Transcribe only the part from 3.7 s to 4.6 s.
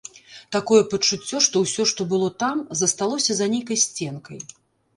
сценкай.